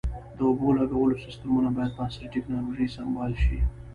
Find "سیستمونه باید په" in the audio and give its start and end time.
1.25-2.01